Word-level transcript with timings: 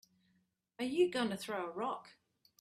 Are 0.79 0.83
you 0.85 1.11
gonna 1.11 1.37
throw 1.37 1.67
a 1.69 1.69
rock? 1.69 2.09